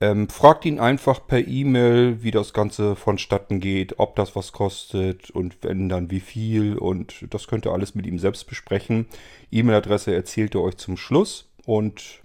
[0.00, 5.30] Ähm, fragt ihn einfach per E-Mail, wie das Ganze vonstatten geht, ob das was kostet
[5.30, 6.78] und wenn dann wie viel.
[6.78, 9.06] Und das könnt ihr alles mit ihm selbst besprechen.
[9.50, 11.50] E-Mail-Adresse erzählt er euch zum Schluss.
[11.66, 12.20] Und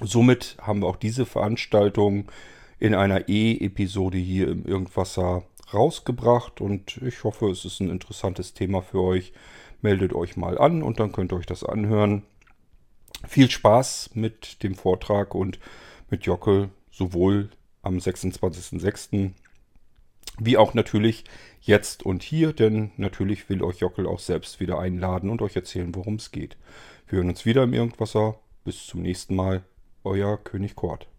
[0.00, 2.28] somit haben wir auch diese Veranstaltung
[2.78, 8.82] in einer E-Episode hier im Irgendwasser rausgebracht und ich hoffe, es ist ein interessantes Thema
[8.82, 9.32] für euch.
[9.82, 12.22] Meldet euch mal an und dann könnt ihr euch das anhören.
[13.26, 15.58] Viel Spaß mit dem Vortrag und
[16.10, 17.50] mit Jockel sowohl
[17.82, 19.32] am 26.06.
[20.38, 21.24] wie auch natürlich
[21.60, 25.94] jetzt und hier, denn natürlich will euch Jockel auch selbst wieder einladen und euch erzählen,
[25.94, 26.56] worum es geht.
[27.06, 28.38] Wir hören uns wieder im Irgendwasser.
[28.64, 29.62] Bis zum nächsten Mal.
[30.04, 31.13] Euer König Kort.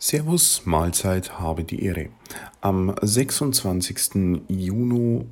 [0.00, 2.10] Servus, Mahlzeit, habe die Ehre.
[2.60, 4.44] Am 26.
[4.46, 5.24] Juni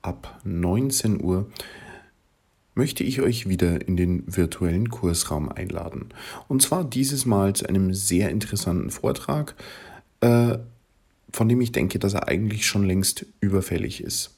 [0.00, 1.50] ab 19 Uhr
[2.74, 6.08] möchte ich euch wieder in den virtuellen Kursraum einladen.
[6.48, 9.54] Und zwar dieses Mal zu einem sehr interessanten Vortrag,
[10.22, 10.56] äh,
[11.30, 14.34] von dem ich denke, dass er eigentlich schon längst überfällig ist.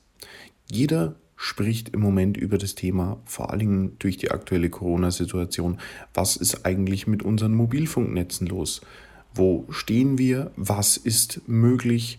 [0.68, 5.78] Jeder spricht im Moment über das Thema, vor allem durch die aktuelle Corona-Situation,
[6.14, 8.80] was ist eigentlich mit unseren Mobilfunknetzen los?
[9.34, 10.50] Wo stehen wir?
[10.56, 12.18] Was ist möglich?